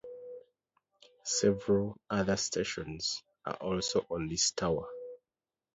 Several 1.23 1.95
other 2.09 2.35
stations 2.35 3.21
are 3.45 3.53
also 3.61 4.03
on 4.09 4.29
this 4.29 4.49
tower. 4.49 4.87